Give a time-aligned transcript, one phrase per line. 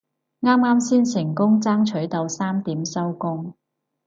[0.41, 3.53] 啱啱先成功爭取到三點收工